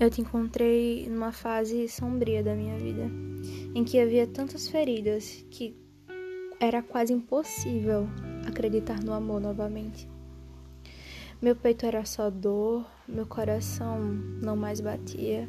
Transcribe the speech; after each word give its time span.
Eu 0.00 0.08
te 0.08 0.22
encontrei 0.22 1.06
numa 1.10 1.30
fase 1.30 1.86
sombria 1.86 2.42
da 2.42 2.54
minha 2.54 2.74
vida, 2.78 3.10
em 3.74 3.84
que 3.84 4.00
havia 4.00 4.26
tantas 4.26 4.66
feridas 4.66 5.44
que 5.50 5.76
era 6.58 6.82
quase 6.82 7.12
impossível 7.12 8.08
acreditar 8.48 9.04
no 9.04 9.12
amor 9.12 9.42
novamente. 9.42 10.08
Meu 11.42 11.54
peito 11.54 11.84
era 11.84 12.02
só 12.06 12.30
dor, 12.30 12.86
meu 13.06 13.26
coração 13.26 14.00
não 14.42 14.56
mais 14.56 14.80
batia, 14.80 15.46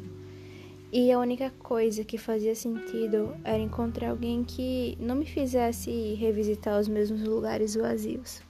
e 0.92 1.10
a 1.10 1.18
única 1.18 1.48
coisa 1.48 2.04
que 2.04 2.18
fazia 2.18 2.54
sentido 2.54 3.34
era 3.44 3.58
encontrar 3.58 4.10
alguém 4.10 4.44
que 4.44 4.98
não 5.00 5.14
me 5.14 5.24
fizesse 5.24 6.12
revisitar 6.12 6.78
os 6.78 6.88
mesmos 6.88 7.22
lugares 7.24 7.74
vazios. 7.74 8.42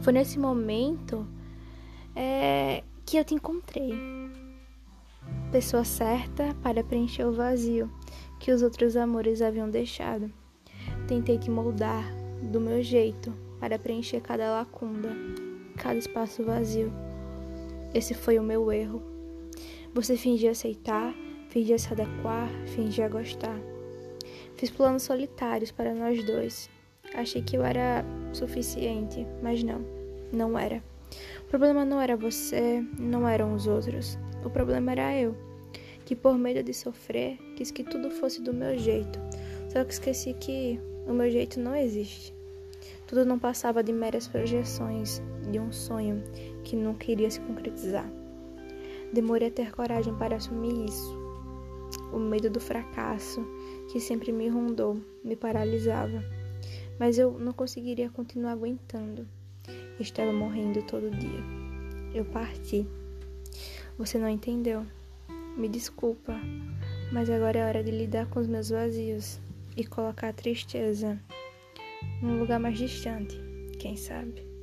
Foi 0.00 0.12
nesse 0.12 0.40
momento 0.40 1.24
é, 2.16 2.82
que 3.06 3.16
eu 3.16 3.24
te 3.24 3.32
encontrei 3.32 3.92
pessoa 5.54 5.84
certa 5.84 6.52
para 6.64 6.82
preencher 6.82 7.24
o 7.24 7.32
vazio 7.32 7.88
que 8.40 8.50
os 8.50 8.60
outros 8.60 8.96
amores 8.96 9.40
haviam 9.40 9.70
deixado. 9.70 10.28
Tentei 11.06 11.38
te 11.38 11.48
moldar 11.48 12.04
do 12.42 12.60
meu 12.60 12.82
jeito 12.82 13.32
para 13.60 13.78
preencher 13.78 14.20
cada 14.20 14.50
lacuna, 14.50 15.16
cada 15.76 15.96
espaço 15.96 16.42
vazio. 16.42 16.92
Esse 17.94 18.14
foi 18.14 18.36
o 18.36 18.42
meu 18.42 18.72
erro. 18.72 19.00
Você 19.94 20.16
fingia 20.16 20.50
aceitar, 20.50 21.14
fingia 21.50 21.78
se 21.78 21.92
adequar, 21.92 22.50
fingia 22.66 23.08
gostar. 23.08 23.56
Fiz 24.56 24.70
planos 24.70 25.04
solitários 25.04 25.70
para 25.70 25.94
nós 25.94 26.26
dois. 26.26 26.68
Achei 27.14 27.42
que 27.42 27.56
eu 27.56 27.64
era 27.64 28.04
suficiente, 28.32 29.24
mas 29.40 29.62
não, 29.62 29.82
não 30.32 30.58
era. 30.58 30.82
O 31.42 31.44
problema 31.48 31.84
não 31.84 32.00
era 32.00 32.16
você, 32.16 32.84
não 32.98 33.28
eram 33.28 33.54
os 33.54 33.66
outros. 33.66 34.18
O 34.44 34.50
problema 34.50 34.92
era 34.92 35.16
eu, 35.16 35.36
que 36.04 36.14
por 36.14 36.36
medo 36.36 36.62
de 36.62 36.74
sofrer, 36.74 37.38
quis 37.56 37.70
que 37.70 37.84
tudo 37.84 38.10
fosse 38.10 38.40
do 38.40 38.52
meu 38.52 38.76
jeito. 38.78 39.18
Só 39.68 39.84
que 39.84 39.92
esqueci 39.92 40.34
que 40.34 40.80
o 41.06 41.12
meu 41.12 41.30
jeito 41.30 41.60
não 41.60 41.74
existe. 41.74 42.34
Tudo 43.06 43.24
não 43.24 43.38
passava 43.38 43.82
de 43.82 43.92
meras 43.92 44.26
projeções 44.26 45.22
de 45.50 45.58
um 45.58 45.70
sonho 45.70 46.22
que 46.62 46.74
nunca 46.74 47.10
iria 47.10 47.30
se 47.30 47.40
concretizar. 47.40 48.10
Demorei 49.12 49.48
a 49.48 49.50
ter 49.50 49.72
coragem 49.72 50.14
para 50.14 50.36
assumir 50.36 50.86
isso. 50.88 51.16
O 52.12 52.18
medo 52.18 52.50
do 52.50 52.60
fracasso, 52.60 53.46
que 53.92 54.00
sempre 54.00 54.32
me 54.32 54.48
rondou, 54.48 54.98
me 55.22 55.36
paralisava. 55.36 56.24
Mas 56.98 57.18
eu 57.18 57.32
não 57.38 57.52
conseguiria 57.52 58.10
continuar 58.10 58.52
aguentando. 58.52 59.28
Estava 59.98 60.32
morrendo 60.32 60.82
todo 60.82 61.10
dia. 61.10 61.40
Eu 62.14 62.24
parti. 62.24 62.86
Você 63.98 64.18
não 64.18 64.28
entendeu. 64.28 64.84
Me 65.56 65.68
desculpa, 65.68 66.34
mas 67.12 67.30
agora 67.30 67.58
é 67.58 67.64
hora 67.64 67.84
de 67.84 67.92
lidar 67.92 68.26
com 68.26 68.40
os 68.40 68.48
meus 68.48 68.70
vazios 68.70 69.40
e 69.76 69.84
colocar 69.84 70.30
a 70.30 70.32
tristeza 70.32 71.18
num 72.20 72.40
lugar 72.40 72.58
mais 72.58 72.76
distante, 72.76 73.38
quem 73.78 73.96
sabe? 73.96 74.53